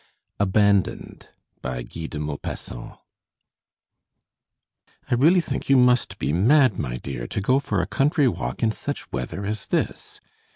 [0.39, 1.29] ABANDONED
[1.61, 2.93] BY GUY DE MAUPASSANT
[5.11, 8.63] "I really think you must be mad, my dear, to go for a country walk
[8.63, 10.19] in such weather as this.